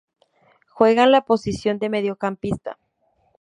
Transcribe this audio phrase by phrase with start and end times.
[0.67, 2.79] Juega en la posición de Mediocampista.